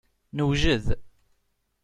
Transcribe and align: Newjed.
Newjed. 0.33 0.87